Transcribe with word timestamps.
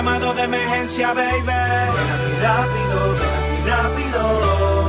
llamado 0.00 0.32
de 0.32 0.44
emergencia, 0.44 1.12
baby. 1.12 1.44
Ven 1.44 1.56
aquí 2.14 2.32
rápido, 2.42 3.16
ven 3.20 3.34
aquí 3.36 3.68
rápido. 3.68 4.79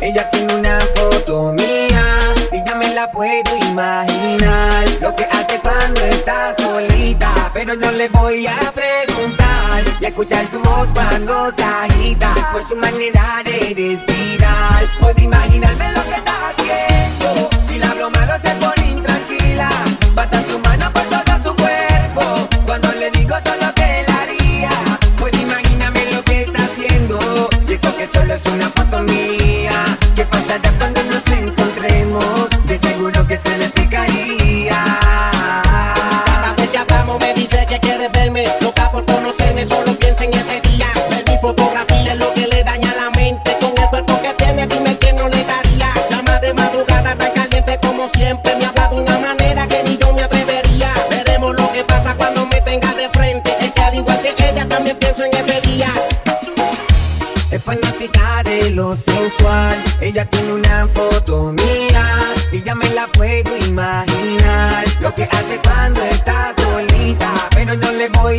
Ella 0.00 0.30
tiene 0.30 0.54
una 0.54 0.78
foto 0.94 1.52
mía 1.52 2.04
y 2.52 2.64
ya 2.64 2.74
me 2.74 2.94
la 2.94 3.10
puedo 3.10 3.56
imaginar. 3.70 4.88
Lo 5.00 5.14
que 5.14 5.24
hace 5.24 5.58
cuando 5.60 6.00
está 6.02 6.54
solita, 6.56 7.50
pero 7.52 7.76
no 7.76 7.90
le 7.92 8.08
voy 8.08 8.46
a 8.46 8.72
preguntar. 8.72 9.84
Y 10.00 10.04
a 10.04 10.08
escuchar 10.08 10.46
su 10.50 10.60
voz 10.60 10.88
cuando 10.94 11.52
se 11.56 11.62
agita 11.62 12.34
por 12.52 12.66
su 12.66 12.76
manera 12.76 13.42
de 13.44 13.74
respirar. 13.74 14.86
Puedo 15.00 15.22
imaginarme 15.22 15.92
lo 15.92 16.04
que 16.04 16.14
está 16.14 16.48
haciendo. 16.48 17.50
Si 17.68 17.78
la 17.78 17.90
hablo 17.90 18.10
malo 18.10 18.34
se 18.42 18.50
pone 18.56 18.90
intranquila. 18.90 19.68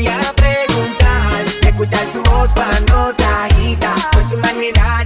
quisiera 0.09 0.33
preguntar, 0.33 1.45
escuchar 1.61 2.05
su 2.13 2.23
voz 2.23 2.49
cuando 2.53 3.13
se 3.17 3.25
agita, 3.25 3.95
por 4.11 4.29
su 4.29 4.37
manera 4.37 5.03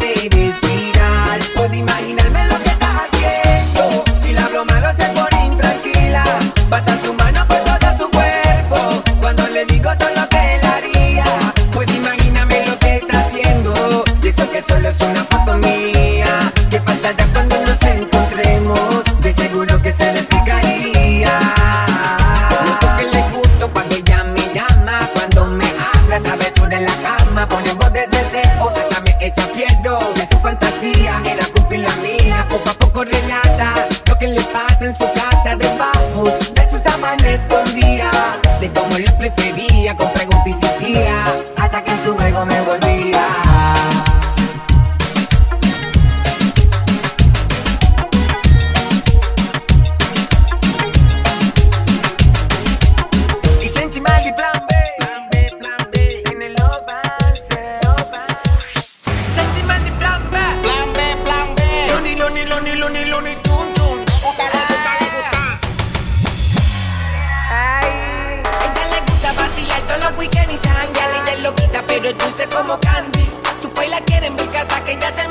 pero 72.03 72.17
dulce 72.17 72.47
como 72.49 72.77
candy. 72.79 73.29
Su 73.61 73.71
la 73.89 73.99
quieren 74.01 74.35
mi 74.35 74.45
casa 74.47 74.83
que 74.83 74.97
ya 74.99 75.15
te 75.15 75.22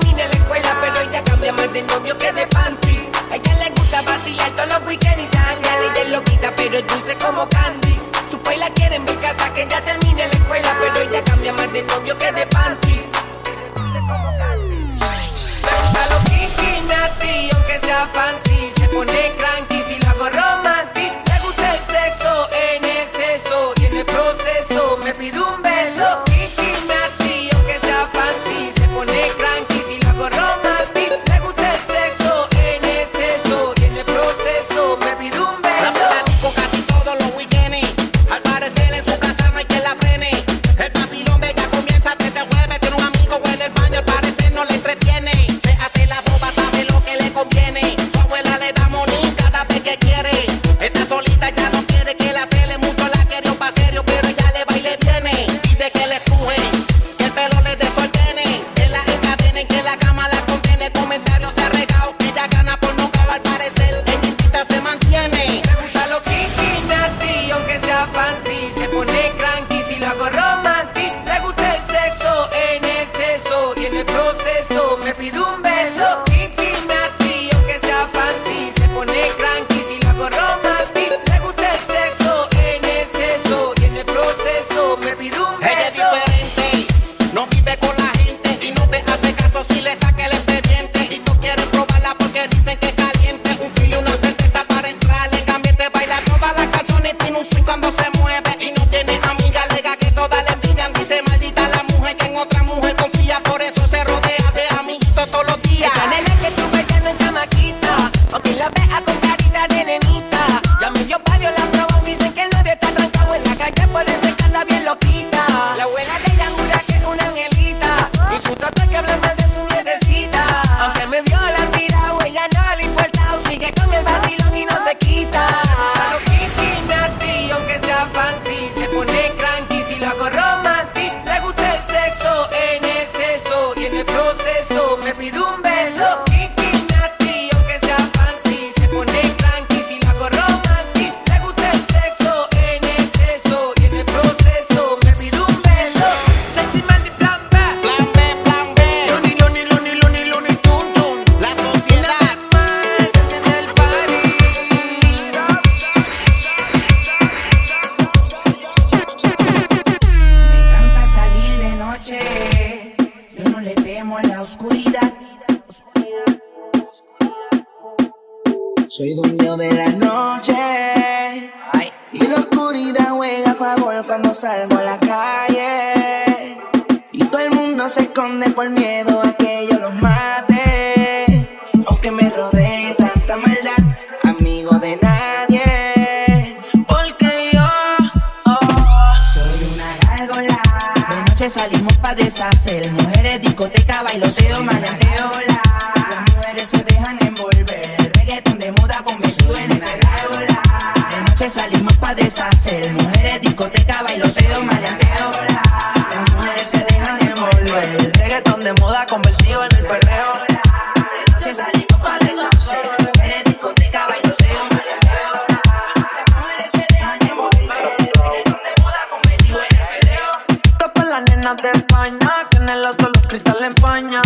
acompañan. 223.82 224.22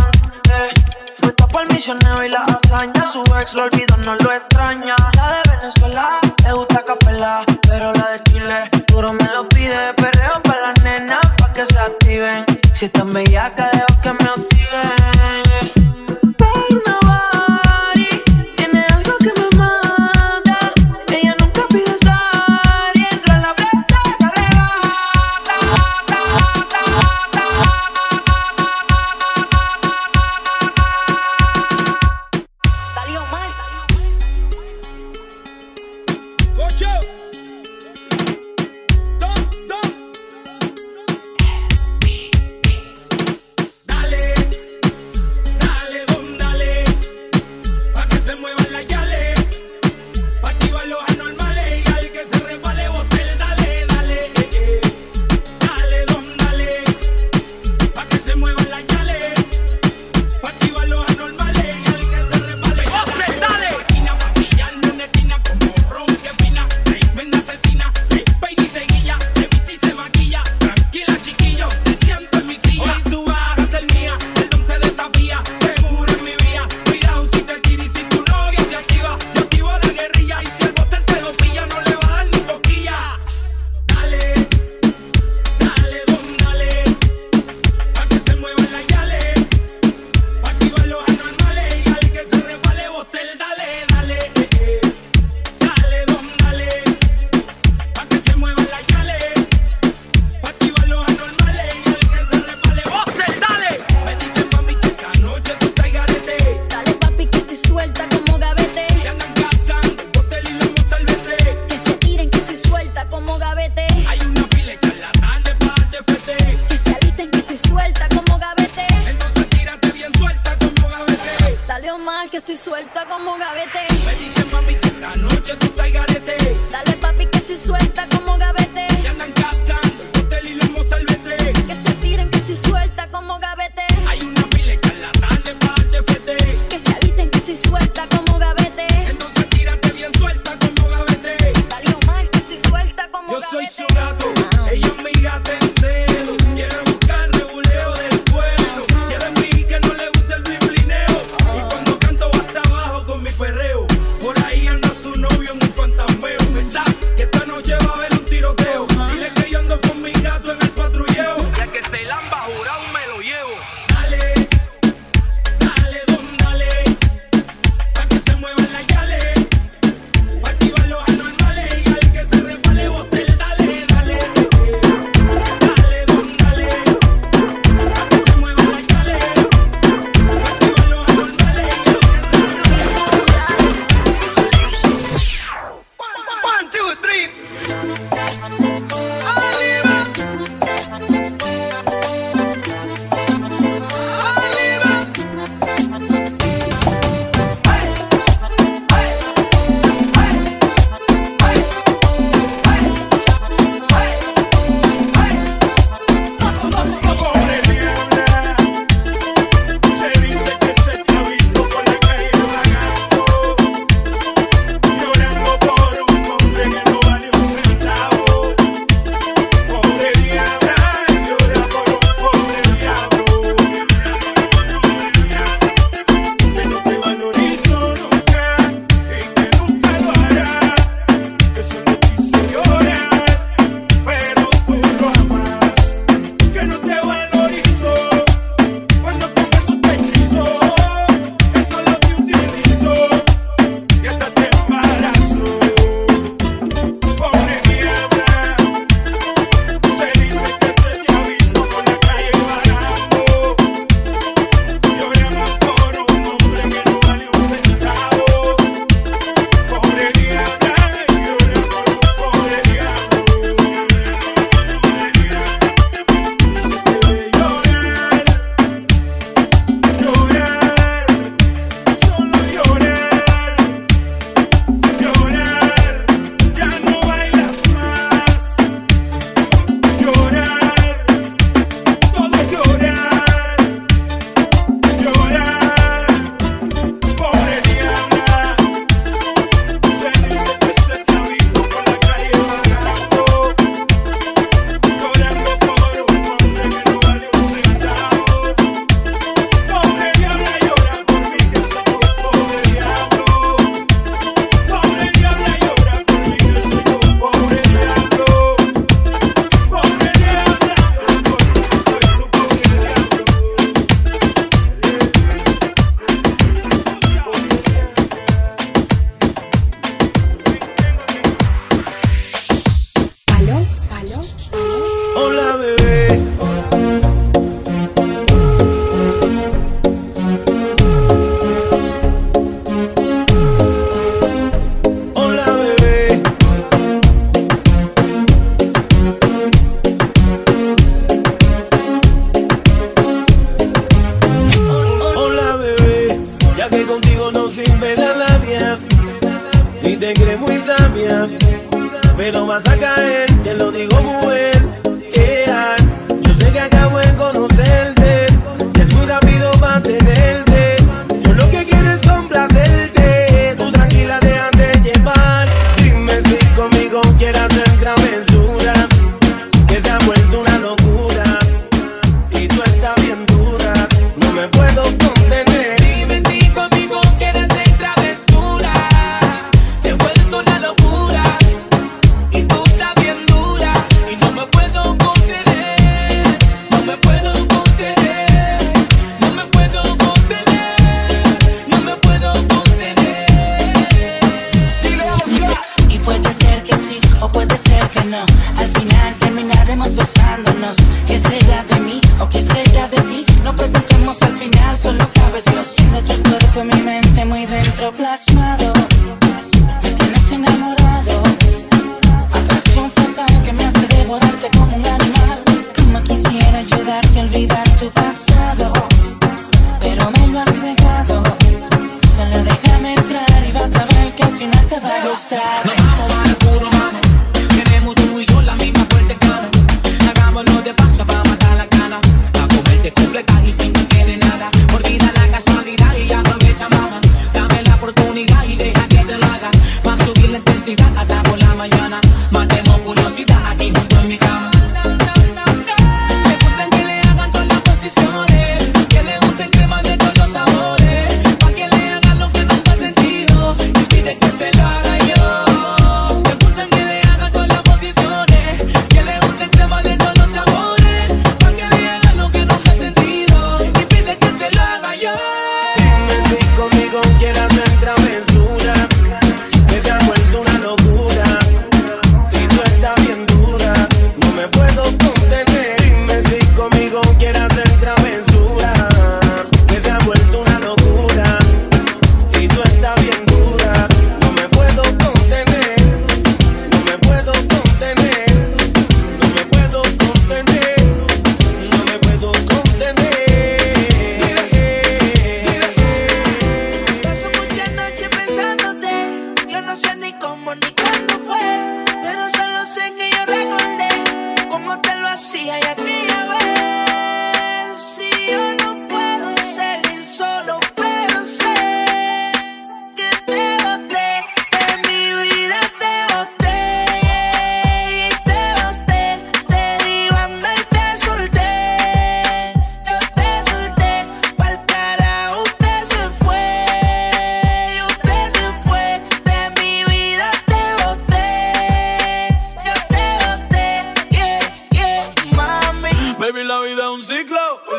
Eh. 0.51 0.75
Puesta 1.21 1.47
por 1.49 1.73
misionero 1.73 2.25
y 2.25 2.29
la 2.29 2.43
hazaña. 2.43 3.07
Su 3.11 3.23
ex 3.41 3.55
lo 3.55 3.65
olvidó, 3.65 3.97
no 3.99 4.15
lo 4.17 4.33
extraña. 4.33 4.95
La 5.17 5.37
de 5.37 5.57
Venezuela 5.57 6.19
le 6.45 6.53
gusta 6.53 6.85
capela, 6.85 7.45
pero 7.63 7.93
la 7.95 8.11
de 8.11 8.23
Chile 8.25 8.71
duro 8.87 9.13
me 9.15 9.29
lo 9.33 9.49
pide. 9.49 9.95
Perreo 9.95 10.43
para 10.43 10.61
las 10.61 10.83
nenas, 10.83 11.27
pa' 11.39 11.53
que 11.53 11.65
se 11.65 11.79
activen. 11.79 12.45
Si 12.75 12.85
están 12.85 13.13
bellacas, 13.13 13.71
dejo 13.73 14.01
que 14.03 14.25
me 14.25 14.26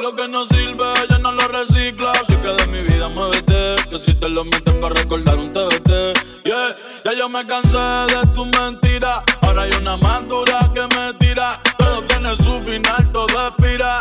lo 0.07 0.15
que 0.15 0.27
no 0.29 0.45
sirve, 0.45 0.85
ella 1.03 1.17
no 1.19 1.31
lo 1.33 1.47
recicla. 1.49 2.11
Así 2.11 2.35
que 2.37 2.47
de 2.47 2.67
mi 2.67 2.81
vida 2.81 3.09
muévete, 3.09 3.75
que 3.89 3.97
si 3.97 4.13
te 4.13 4.29
lo 4.29 4.45
metes 4.45 4.73
para 4.75 4.95
recordar 4.95 5.37
un 5.37 5.51
TBT. 5.51 5.89
Yeah, 6.45 6.77
ya 7.03 7.13
yo 7.17 7.27
me 7.27 7.45
cansé 7.45 7.77
de 7.77 8.25
tu 8.33 8.45
mentira. 8.45 9.23
Ahora 9.41 9.63
hay 9.63 9.71
una 9.71 9.97
más 9.97 10.25
dura 10.27 10.71
que 10.73 10.83
me 10.95 11.13
tira. 11.19 11.59
Todo 11.77 12.03
tiene 12.03 12.35
su 12.37 12.61
final, 12.61 13.11
todo 13.11 13.47
expira. 13.47 13.99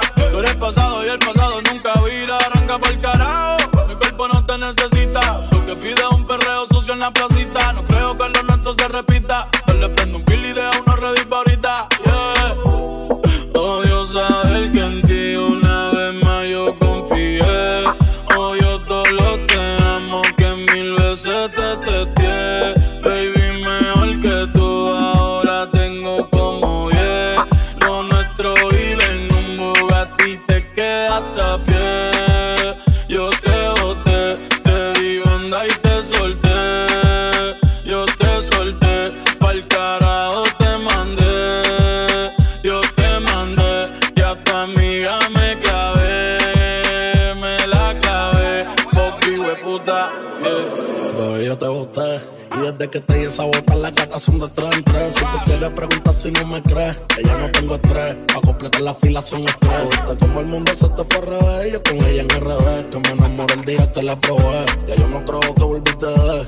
son 54.19 54.39
de 54.39 54.49
tres 54.49 54.73
en 54.73 54.85
tres. 54.85 55.15
Si 55.15 55.21
tú 55.21 55.39
quieres 55.45 55.71
preguntar 55.71 56.15
si 56.15 56.31
no 56.31 56.47
me 56.47 56.63
crees, 56.63 56.97
que 57.09 57.23
ya 57.23 57.37
no 57.39 57.51
tengo 57.51 57.75
estrés. 57.75 58.17
A 58.35 58.41
completar 58.41 58.81
la 58.81 58.95
fila 58.95 59.21
son 59.23 59.47
estrés. 59.47 60.19
como 60.19 60.41
el 60.41 60.47
mundo 60.47 60.73
se 60.75 60.89
te 60.89 61.05
fue 61.05 61.17
al 61.17 61.27
revés, 61.27 61.73
yo 61.73 61.83
con 61.83 61.97
ella 61.97 62.23
en 62.23 62.29
RD. 62.29 62.91
Que 62.91 62.99
me 63.01 63.09
enamoré 63.11 63.55
el 63.55 63.65
día 63.65 63.93
que 63.93 64.03
la 64.03 64.19
probé. 64.19 64.67
Ya 64.87 64.97
yo 64.97 65.09
no 65.09 65.25
creo 65.25 65.55
que 65.55 65.65
volviste 65.65 66.07
de. 66.07 66.47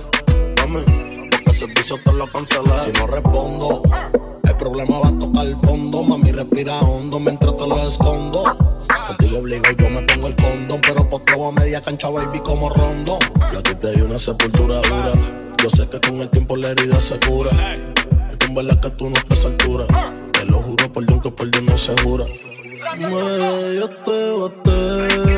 Dame, 0.57 0.81
porque 1.31 1.52
servicio 1.52 1.96
te 2.04 2.12
lo 2.12 2.26
cancelé. 2.28 2.72
Si 2.85 2.92
no 2.92 3.07
respondo, 3.07 3.83
el 4.44 4.57
problema 4.57 4.98
va 5.00 5.09
a 5.09 5.18
tocar 5.18 5.46
el 5.46 5.57
fondo. 5.61 6.02
Mami, 6.04 6.33
respira 6.33 6.78
hondo 6.81 7.20
mientras 7.20 7.57
te 7.57 7.66
lo 7.66 7.78
escondo. 7.78 8.44
Contigo 9.09 9.38
obligo, 9.38 9.64
yo 9.78 9.90
me 9.90 10.02
pongo 10.02 10.28
el 10.28 10.37
condón. 10.37 10.81
Pero 10.81 11.09
por 11.09 11.24
todo 11.24 11.48
a 11.48 11.52
media 11.52 11.83
cancha, 11.83 12.09
baby, 12.09 12.40
como 12.40 12.70
rondo. 12.70 13.18
Yo 13.52 13.59
a 13.59 13.62
ti 13.62 13.74
te 13.74 13.92
di 13.92 14.00
una 14.00 14.18
sepultura 14.18 14.81
dura. 14.81 15.47
Yo 15.62 15.71
sé 15.71 15.88
que 15.88 16.01
con 16.01 16.21
el 16.21 16.31
tiempo 16.31 16.57
la 16.57 16.68
herida 16.71 17.01
se 17.01 17.18
cura. 17.21 17.51
Es 18.29 18.37
que 18.37 18.47
en 18.47 18.55
verdad 18.55 18.81
que 18.81 18.90
tú 18.90 19.11
no 19.11 19.16
estás 19.16 19.44
a 19.44 19.49
altura. 19.49 19.87
Te 20.33 20.44
lo 20.44 20.59
juro 20.59 20.92
por 20.92 21.05
Dios 21.07 21.23
que 21.23 21.31
por 21.31 21.51
Dios 21.51 21.64
no 21.64 21.77
se 21.77 22.01
jura. 22.03 22.25
Me, 22.99 23.11
yo. 23.77 25.38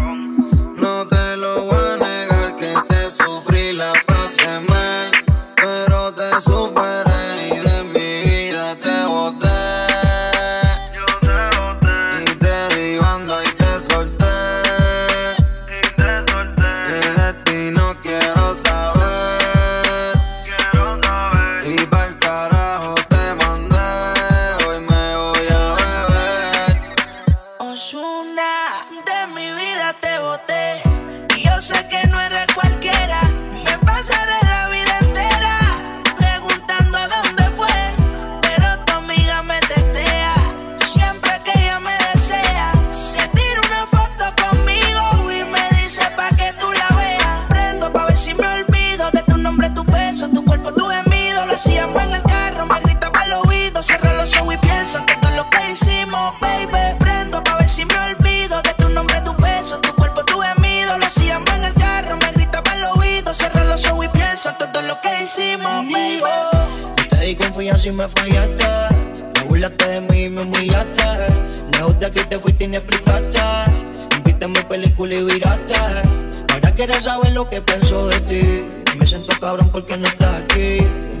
cabrón 79.51 79.69
porque 79.69 79.97
no 79.97 80.07
estás 80.07 80.43
aquí. 80.43 80.77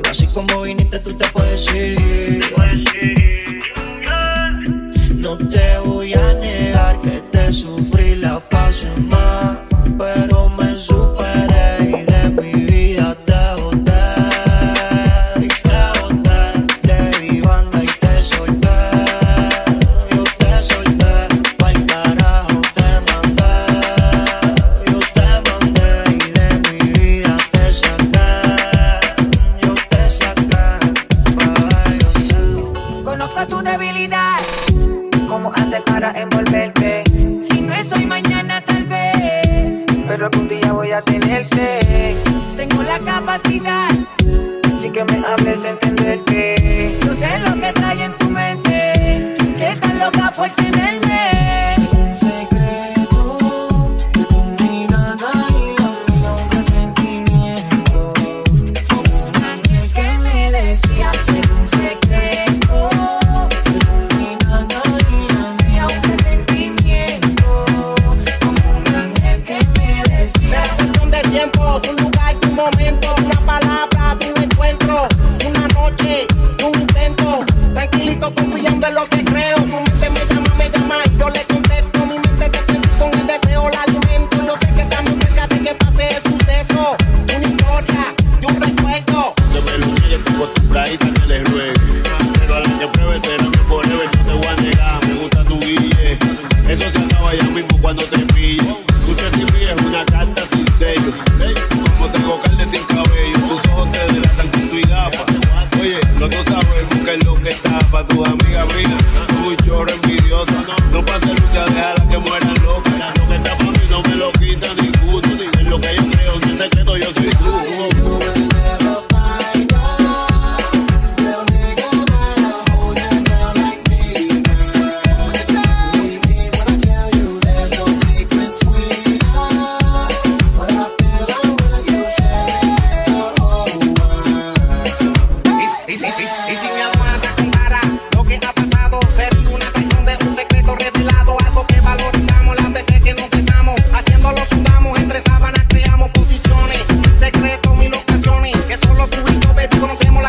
Así 0.09 0.25
como 0.27 0.61
viniste, 0.61 0.99
tú 0.99 1.13
te 1.13 1.27
puedes 1.29 1.67
ir. 1.73 2.10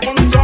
con 0.05 0.42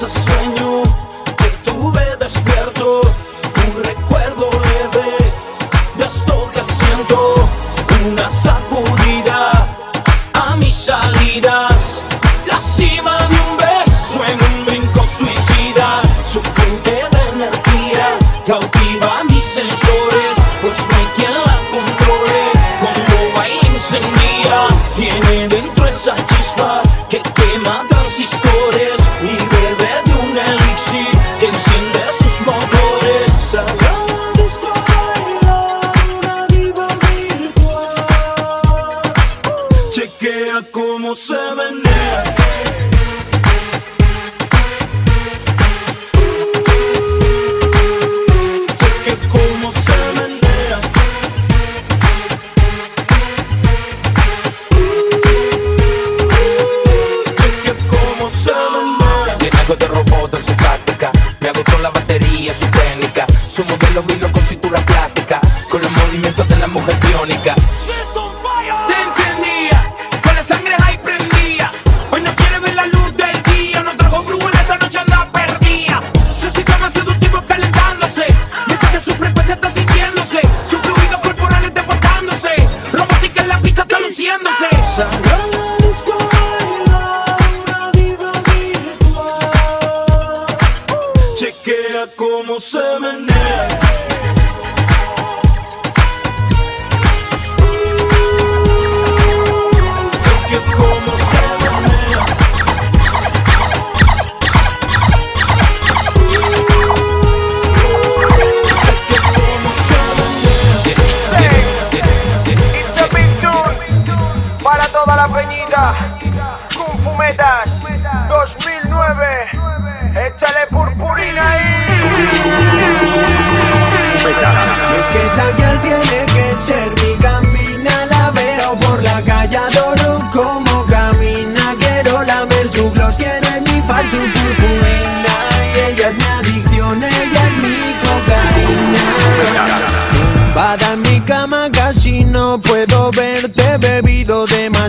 Y 0.00 0.04
es 0.04 0.87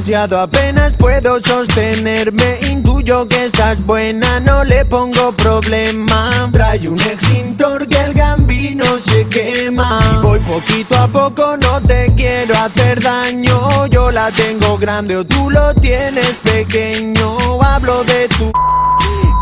demasiado. 0.10 0.40
Apenas 0.40 0.94
puedo 0.94 1.40
sostenerme. 1.42 2.58
Intuyo 2.70 3.28
que 3.28 3.46
estás 3.46 3.84
buena, 3.86 4.40
no 4.40 4.64
le 4.64 4.86
pongo 4.86 5.32
problema. 5.34 6.50
Trae 6.52 6.88
un 6.88 7.00
extintor 7.00 7.88
que 7.88 7.98
el 7.98 8.14
gambino 8.14 8.86
se 9.00 9.28
quema. 9.28 10.00
Y 10.14 10.26
voy 10.26 10.40
poquito 10.40 10.98
a 10.98 11.08
poco, 11.08 11.58
no 11.58 11.82
te 11.82 12.12
quiero 12.16 12.56
hacer 12.56 13.02
daño. 13.02 13.88
Yo 13.88 14.12
la 14.12 14.32
tengo 14.32 14.78
grande 14.78 15.16
o 15.16 15.26
tú 15.26 15.50
lo 15.50 15.74
tienes 15.76 16.38
pequeño. 16.44 17.62
Hablo 17.62 18.04
de 18.04 18.28
tu... 18.30 18.52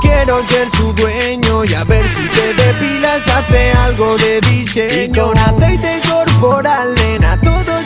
Quiero 0.02 0.40
ser 0.48 0.70
su 0.72 0.94
dueño 0.94 1.66
y 1.66 1.74
a 1.74 1.84
ver 1.84 2.08
si 2.08 2.22
te 2.30 2.54
depilas 2.54 3.28
hace 3.28 3.72
algo 3.74 4.18
de 4.18 4.42
diseño. 4.42 5.04
Y 5.04 5.18
con 5.18 5.38
aceite 5.38 6.02
corporal, 6.08 6.96
nena, 6.96 7.40
todo 7.42 7.77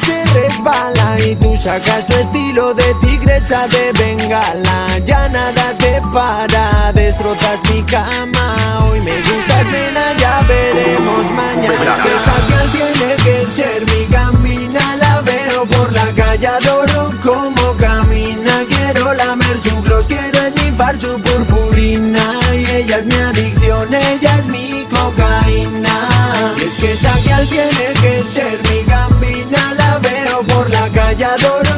y 1.26 1.36
tú 1.36 1.56
sacas 1.60 2.06
tu 2.08 2.14
estilo 2.14 2.74
de 2.74 2.94
tigresa 3.02 3.68
de 3.68 3.92
bengala. 3.94 4.98
Ya 5.06 5.28
nada 5.30 5.78
te 5.78 6.02
para, 6.14 6.92
destrozas 6.94 7.60
mi 7.70 7.84
cama. 7.84 8.86
Hoy 8.86 9.00
me 9.02 9.16
gustas, 9.22 9.66
nena, 9.66 10.14
ya 10.18 10.42
veremos 10.48 11.32
mañana. 11.32 11.98
Que 12.04 12.10
esa 12.16 12.36
girl 12.48 12.72
tiene 12.72 13.16
que 13.24 13.56
ser 13.56 13.86
mi 13.86 14.06
gambina, 14.08 14.96
la 14.96 15.22
veo 15.22 15.66
por 15.66 15.92
la 15.92 16.12
calle, 16.14 16.48
adoro 16.48 17.10
como 17.22 17.78
camina. 17.78 18.66
Quiero 18.70 19.14
lamer 19.14 19.62
su 19.62 19.82
gloss, 19.82 20.06
quiero 20.08 20.40
enifar 20.48 20.98
su 20.98 21.20
purpurina 21.22 22.40
Y 22.54 22.66
ella 22.70 22.98
es 22.98 23.06
mi 23.06 23.16
adicción, 23.16 23.94
ella 23.94 24.38
es 24.38 24.46
mi 24.46 24.86
cocaína 24.86 26.54
Y 26.58 26.64
es 26.64 26.74
que 26.76 26.92
esa 26.92 27.14
tiene 27.50 27.94
que 28.02 28.24
ser 28.32 28.61
por 31.18 31.71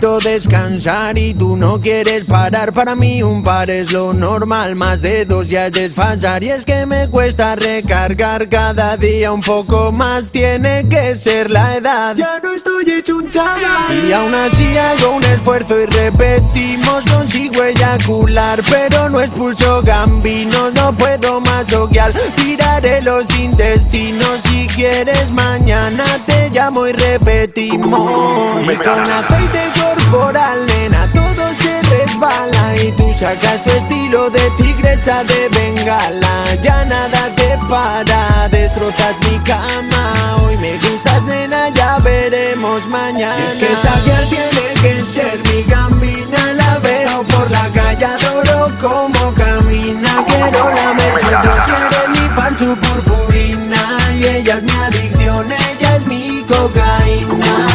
descansar 0.00 1.16
y 1.18 1.34
tú 1.34 1.56
no 1.56 1.80
quieres 1.80 2.24
parar. 2.24 2.72
Para 2.72 2.94
mí 2.94 3.22
un 3.22 3.42
par 3.42 3.70
es 3.70 3.92
lo 3.92 4.12
normal, 4.12 4.74
más 4.74 5.02
de 5.02 5.24
dos 5.24 5.48
ya 5.48 5.66
es 5.66 5.72
desfasar. 5.72 6.42
Y 6.44 6.50
es 6.50 6.64
que 6.64 6.86
me 6.86 7.08
cuesta 7.08 7.56
recargar 7.56 8.48
cada 8.48 8.96
día 8.96 9.32
un 9.32 9.40
poco 9.40 9.92
más. 9.92 10.30
Tiene 10.30 10.88
que 10.88 11.16
ser 11.16 11.50
la 11.50 11.76
edad. 11.76 12.16
Ya 12.16 12.40
no 12.42 12.52
estoy 12.52 12.84
hecho 12.90 13.16
un 13.16 13.30
chaval. 13.30 14.08
Y 14.08 14.12
aún 14.12 14.34
así 14.34 14.76
hago 14.76 15.16
un 15.16 15.24
esfuerzo 15.24 15.80
y 15.80 15.86
repetimos. 15.86 17.04
Consigo 17.04 17.62
eyacular, 17.62 18.62
pero 18.68 19.08
no 19.08 19.20
expulso 19.20 19.82
gambinos. 19.82 20.74
No 20.74 20.96
puedo 20.96 21.40
más 21.40 21.72
oquear. 21.72 22.12
Tiraré 22.36 23.02
los 23.02 23.24
intestinos. 23.38 24.42
Si 24.42 24.53
quieres, 24.84 25.30
mañana 25.30 26.04
te 26.26 26.50
llamo 26.50 26.86
y 26.86 26.92
repetimos. 26.92 28.62
Y 28.62 28.76
con 28.76 29.00
aceite 29.00 29.62
corporal, 29.80 30.66
nena, 30.66 31.10
todo 31.12 31.48
se 31.60 31.80
resbala 31.88 32.76
y 32.76 32.92
tú 32.92 33.10
sacas 33.18 33.62
tu 33.62 33.70
estilo 33.70 34.28
de 34.28 34.50
tigresa 34.58 35.24
de 35.24 35.48
bengala. 35.48 36.54
Ya 36.62 36.84
nada 36.84 37.34
te 37.34 37.56
para, 37.68 38.48
destrozas 38.50 39.16
mi 39.22 39.38
cama. 39.38 40.36
Hoy 40.42 40.58
me 40.58 40.76
gustas, 40.76 41.22
nena, 41.22 41.70
ya 41.70 41.98
veremos 42.00 42.86
mañana. 42.88 43.36
Y 43.58 43.64
es 43.64 43.78
que 43.78 44.10
girl 44.10 44.28
tiene 44.28 44.66
que 44.82 45.12
ser 45.12 45.38
mi 45.48 45.62
gambina, 45.62 46.52
la 46.52 46.78
veo 46.80 47.22
por 47.24 47.50
la 47.50 47.70
calle, 47.72 48.04
adoro 48.04 48.68
como 48.82 49.34
camina. 49.34 50.24
Quiero 50.26 50.70
lamer 50.74 51.20
su 51.20 51.28
quiero 51.28 52.08
nifar 52.08 52.54
su 52.58 52.76
purpurina 52.76 53.83
y 54.24 54.26
ella 54.26 54.54
es 54.56 54.62
mi 54.62 54.70
adicción, 54.72 55.46
ella 55.46 55.96
es 55.96 56.06
mi 56.06 56.42
cocaína. 56.44 57.66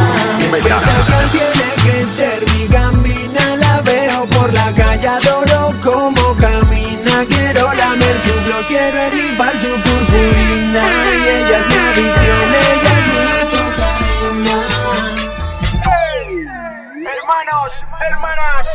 Esa 0.60 1.20
tiene 1.32 1.68
que 1.84 2.06
ser 2.16 2.44
mi 2.54 2.68
gambina 2.68 3.56
La 3.56 3.82
veo 3.82 4.26
por 4.26 4.52
la 4.52 4.74
calle, 4.74 5.08
adoro 5.08 5.70
como 5.82 6.36
camina 6.38 7.26
Quiero 7.30 7.74
lamer 7.74 8.18
su 8.24 8.34
gloss, 8.46 8.66
quiero 8.68 8.98
enrifar 8.98 9.54
su 9.62 9.70
purpurina 9.82 10.84
Y 11.14 11.28
ella 11.28 11.60
es 11.60 11.68
mi 11.68 11.76
adicción, 11.76 12.54
ella 12.54 12.94
es 13.00 13.06
mi 13.14 13.24
cocaína 13.56 14.58
Hermanos, 17.16 17.72
hermanas, 18.10 18.68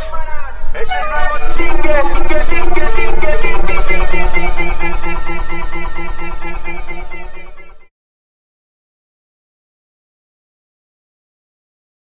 es 0.74 0.88
el 0.88 1.04
nuevo 1.10 1.36
single, 1.56 2.02
single, 2.48 2.94
single, 2.96 3.36
single, 3.42 4.14
single, 5.02 5.23